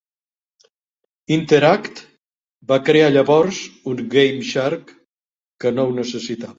[1.35, 2.01] InterAct
[2.73, 3.63] va crear llavors
[3.95, 4.99] un GameShark
[5.65, 6.49] que no ho necessitava.